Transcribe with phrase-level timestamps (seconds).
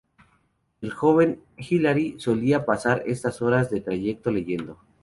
[0.81, 4.79] El joven Hillary solía pasar estas horas de trayecto leyendo.